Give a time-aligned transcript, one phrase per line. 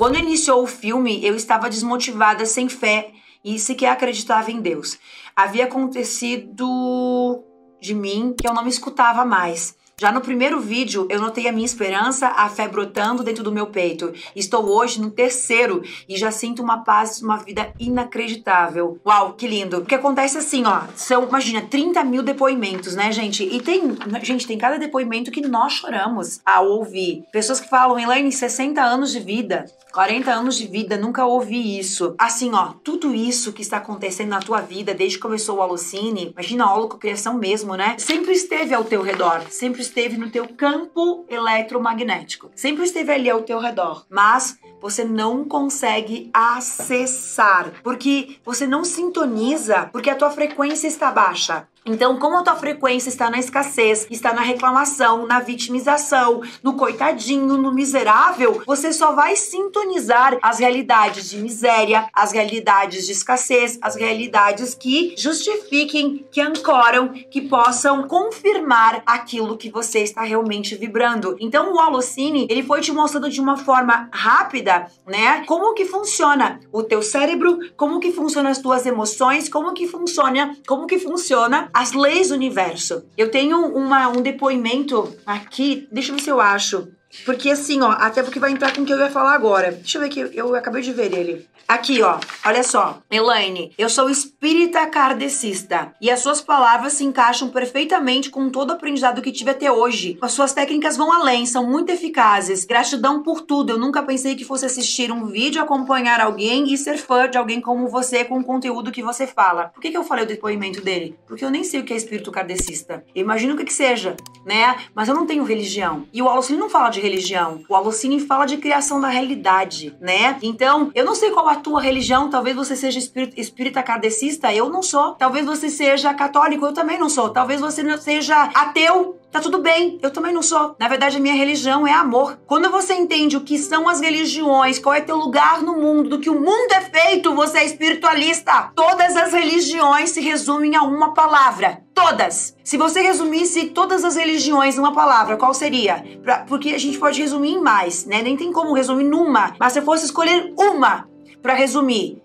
[0.00, 3.12] Quando iniciou o filme, eu estava desmotivada, sem fé
[3.44, 4.98] e sequer acreditava em Deus.
[5.36, 7.44] Havia acontecido
[7.78, 9.76] de mim que eu não me escutava mais.
[10.00, 13.66] Já no primeiro vídeo, eu notei a minha esperança, a fé brotando dentro do meu
[13.66, 14.14] peito.
[14.34, 18.98] Estou hoje no terceiro e já sinto uma paz, uma vida inacreditável.
[19.04, 19.80] Uau, que lindo.
[19.80, 23.44] O que acontece assim, ó, são, imagina, 30 mil depoimentos, né, gente?
[23.44, 27.22] E tem, gente, tem cada depoimento que nós choramos ao ouvir.
[27.30, 32.14] Pessoas que falam, Elaine, 60 anos de vida, 40 anos de vida, nunca ouvi isso.
[32.16, 36.30] Assim, ó, tudo isso que está acontecendo na tua vida desde que começou o Alucine,
[36.32, 37.96] imagina a holocriação mesmo, né?
[37.98, 42.50] Sempre esteve ao teu redor, sempre esteve no teu campo eletromagnético.
[42.54, 49.90] Sempre esteve ali ao teu redor, mas você não consegue acessar, porque você não sintoniza,
[49.92, 51.68] porque a tua frequência está baixa.
[51.84, 57.56] Então, como a tua frequência está na escassez, está na reclamação, na vitimização, no coitadinho,
[57.56, 63.96] no miserável, você só vai sintonizar as realidades de miséria, as realidades de escassez, as
[63.96, 71.36] realidades que justifiquem, que ancoram, que possam confirmar aquilo que você está realmente vibrando.
[71.40, 75.44] Então, o Holocine, ele foi te mostrando de uma forma rápida, né?
[75.46, 80.54] Como que funciona o teu cérebro, como que funcionam as tuas emoções, como que funciona,
[80.66, 83.04] como que funciona as leis do universo.
[83.16, 86.88] Eu tenho uma, um depoimento aqui, deixa eu ver se eu acho.
[87.24, 89.72] Porque assim, ó, até porque vai entrar com o que eu ia falar agora.
[89.72, 91.48] Deixa eu ver que eu acabei de ver ele.
[91.70, 93.00] Aqui, ó, olha só.
[93.08, 98.72] Elaine, eu sou espírita kardecista e as suas palavras se encaixam perfeitamente com todo o
[98.72, 100.18] aprendizado que tive até hoje.
[100.20, 102.64] As suas técnicas vão além, são muito eficazes.
[102.64, 103.70] Gratidão por tudo.
[103.70, 107.60] Eu nunca pensei que fosse assistir um vídeo, acompanhar alguém e ser fã de alguém
[107.60, 109.68] como você com o conteúdo que você fala.
[109.68, 111.16] Por que, que eu falei o depoimento dele?
[111.24, 113.04] Porque eu nem sei o que é espírito kardecista.
[113.14, 114.76] Eu imagino o que, que seja, né?
[114.92, 116.04] Mas eu não tenho religião.
[116.12, 117.62] E o Alocine não fala de religião.
[117.68, 120.36] O Alocine fala de criação da realidade, né?
[120.42, 124.68] Então, eu não sei qual a tua religião, talvez você seja espírita, espírita kardecista, eu
[124.70, 125.14] não sou.
[125.14, 127.30] Talvez você seja católico, eu também não sou.
[127.30, 130.74] Talvez você seja ateu, Tá tudo bem, eu também não sou.
[130.76, 132.40] Na verdade, a minha religião é amor.
[132.48, 136.18] Quando você entende o que são as religiões, qual é teu lugar no mundo, do
[136.18, 138.72] que o mundo é feito, você é espiritualista.
[138.74, 141.84] Todas as religiões se resumem a uma palavra.
[141.94, 142.56] Todas.
[142.64, 146.04] Se você resumisse todas as religiões numa palavra, qual seria?
[146.24, 148.22] Pra, porque a gente pode resumir em mais, né?
[148.22, 149.54] Nem tem como resumir numa.
[149.60, 151.08] Mas se fosse escolher uma
[151.40, 152.20] para resumir,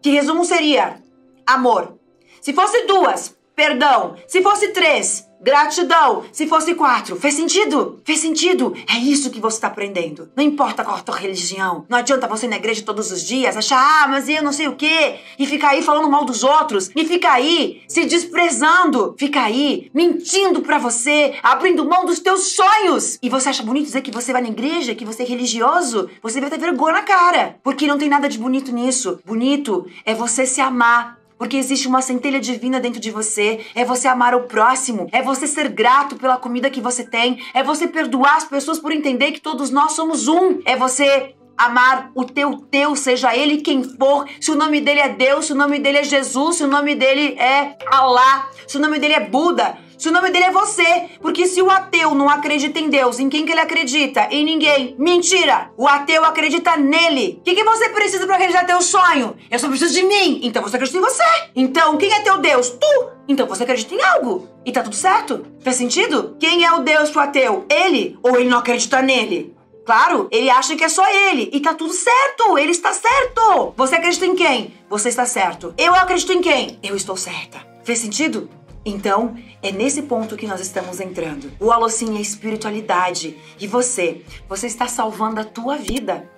[0.00, 1.02] que resumo seria
[1.46, 1.98] amor.
[2.40, 4.14] Se fosse duas, perdão.
[4.28, 6.24] Se fosse três, Gratidão.
[6.32, 8.00] Se fosse quatro, fez sentido?
[8.04, 8.74] Fez sentido?
[8.88, 10.30] É isso que você está aprendendo.
[10.34, 11.84] Não importa qual a tua religião.
[11.88, 14.66] Não adianta você ir na igreja todos os dias achar, ah, mas eu não sei
[14.66, 15.16] o quê.
[15.38, 16.90] E ficar aí falando mal dos outros.
[16.96, 19.14] E ficar aí se desprezando.
[19.18, 23.18] Ficar aí mentindo para você, abrindo mão dos teus sonhos.
[23.22, 26.08] E você acha bonito dizer que você vai na igreja, que você é religioso?
[26.22, 27.56] Você deve ter vergonha na cara.
[27.62, 29.20] Porque não tem nada de bonito nisso.
[29.24, 33.60] Bonito é você se amar porque existe uma centelha divina dentro de você.
[33.74, 35.08] É você amar o próximo.
[35.12, 37.38] É você ser grato pela comida que você tem.
[37.52, 40.60] É você perdoar as pessoas por entender que todos nós somos um.
[40.64, 45.08] É você amar o teu teu, seja ele quem for, se o nome dele é
[45.08, 48.80] Deus, se o nome dele é Jesus, se o nome dele é Allah, se o
[48.80, 51.10] nome dele é Buda, se o nome dele é você.
[51.20, 54.28] Porque se o ateu não acredita em Deus, em quem que ele acredita?
[54.30, 54.94] Em ninguém.
[54.98, 55.70] Mentira!
[55.76, 57.38] O ateu acredita nele.
[57.40, 59.36] O que, que você precisa para realizar teu sonho?
[59.50, 60.40] Eu só preciso de mim.
[60.42, 61.24] Então você acredita em você.
[61.54, 62.70] Então, quem é teu Deus?
[62.70, 63.08] Tu!
[63.28, 64.48] Então você acredita em algo.
[64.64, 65.46] E tá tudo certo?
[65.60, 66.36] Faz sentido?
[66.38, 67.64] Quem é o Deus pro ateu?
[67.68, 68.18] Ele?
[68.22, 69.54] Ou ele não acredita nele?
[69.84, 71.48] Claro, ele acha que é só ele.
[71.52, 72.58] E tá tudo certo.
[72.58, 73.72] Ele está certo.
[73.76, 74.74] Você acredita em quem?
[74.90, 75.72] Você está certo.
[75.78, 76.78] Eu acredito em quem?
[76.82, 77.64] Eu estou certa.
[77.84, 78.50] Fez sentido?
[78.88, 81.50] Então, é nesse ponto que nós estamos entrando.
[81.58, 83.36] O Alocine é espiritualidade.
[83.58, 84.22] E você?
[84.48, 86.30] Você está salvando a tua vida.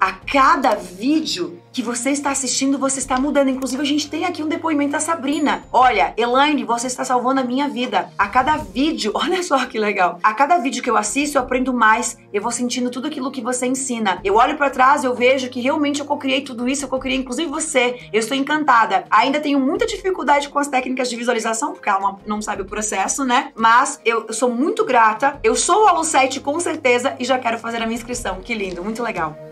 [0.00, 3.48] A cada vídeo que você está assistindo, você está mudando.
[3.48, 5.64] Inclusive, a gente tem aqui um depoimento da Sabrina.
[5.72, 8.10] Olha, Elaine, você está salvando a minha vida.
[8.18, 10.18] A cada vídeo, olha só que legal.
[10.22, 12.18] A cada vídeo que eu assisto, eu aprendo mais.
[12.32, 14.20] Eu vou sentindo tudo aquilo que você ensina.
[14.22, 17.48] Eu olho para trás, eu vejo que realmente eu cocriei tudo isso, eu cocriei inclusive
[17.48, 18.00] você.
[18.12, 19.04] Eu estou encantada.
[19.10, 23.24] Ainda tenho muita dificuldade com as técnicas de visualização, porque ela não sabe o processo,
[23.24, 23.50] né?
[23.56, 25.40] Mas eu, sou muito grata.
[25.42, 28.40] Eu sou o aluno 7 com certeza e já quero fazer a minha inscrição.
[28.40, 29.51] Que lindo, muito legal.